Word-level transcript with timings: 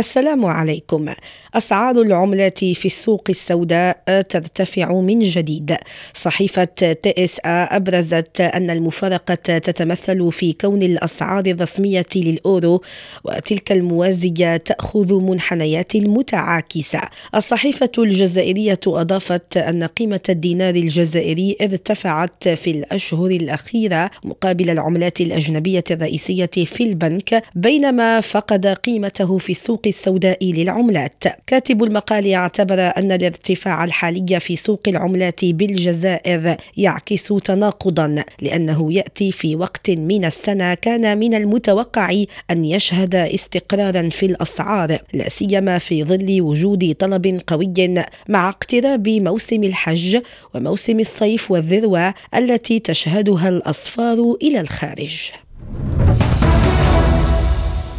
السلام 0.00 0.44
عليكم. 0.46 1.06
أسعار 1.54 2.00
العملات 2.02 2.58
في 2.58 2.86
السوق 2.86 3.22
السوداء 3.28 4.22
ترتفع 4.28 4.92
من 4.92 5.18
جديد. 5.18 5.76
صحيفة 6.14 6.64
TSA 7.02 7.40
أبرزت 7.44 8.40
أن 8.40 8.70
المفارقة 8.70 9.34
تتمثل 9.34 10.32
في 10.32 10.52
كون 10.52 10.82
الأسعار 10.82 11.46
الرسمية 11.46 12.06
للأورو 12.16 12.82
وتلك 13.24 13.72
الموازية 13.72 14.56
تأخذ 14.56 15.14
منحنيات 15.14 15.96
متعاكسة. 15.96 17.00
الصحيفة 17.34 17.92
الجزائرية 17.98 18.80
أضافت 18.86 19.56
أن 19.56 19.84
قيمة 19.84 20.20
الدينار 20.28 20.74
الجزائري 20.74 21.56
ارتفعت 21.62 22.48
في 22.48 22.70
الأشهر 22.70 23.26
الأخيرة 23.30 24.10
مقابل 24.24 24.70
العملات 24.70 25.20
الأجنبية 25.20 25.84
الرئيسية 25.90 26.46
في 26.46 26.84
البنك 26.84 27.42
بينما 27.54 28.20
فقد 28.20 28.66
قيمته 28.66 29.38
في 29.38 29.50
السوق 29.50 29.89
السوداء 29.90 30.52
للعملات 30.52 31.24
كاتب 31.46 31.82
المقال 31.84 32.32
اعتبر 32.32 32.80
أن 32.80 33.12
الارتفاع 33.12 33.84
الحالي 33.84 34.40
في 34.40 34.56
سوق 34.56 34.80
العملات 34.88 35.44
بالجزائر 35.44 36.56
يعكس 36.76 37.28
تناقضا 37.28 38.24
لأنه 38.42 38.92
يأتي 38.92 39.32
في 39.32 39.56
وقت 39.56 39.90
من 39.90 40.24
السنة 40.24 40.74
كان 40.74 41.18
من 41.18 41.34
المتوقع 41.34 42.24
أن 42.50 42.64
يشهد 42.64 43.14
استقرارا 43.14 44.08
في 44.08 44.26
الأسعار 44.26 44.98
لا 45.14 45.28
سيما 45.28 45.78
في 45.78 46.04
ظل 46.04 46.40
وجود 46.40 46.94
طلب 46.98 47.40
قوي 47.46 47.94
مع 48.28 48.48
اقتراب 48.48 49.08
موسم 49.08 49.64
الحج 49.64 50.22
وموسم 50.54 51.00
الصيف 51.00 51.50
والذروة 51.50 52.14
التي 52.34 52.78
تشهدها 52.78 53.48
الأصفار 53.48 54.36
إلى 54.42 54.60
الخارج. 54.60 55.30